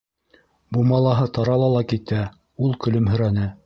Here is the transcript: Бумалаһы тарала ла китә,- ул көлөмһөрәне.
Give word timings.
Бумалаһы 0.77 1.29
тарала 1.37 1.71
ла 1.77 1.87
китә,- 1.95 2.27
ул 2.67 2.79
көлөмһөрәне. 2.87 3.53